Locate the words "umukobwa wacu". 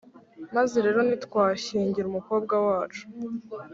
2.09-3.03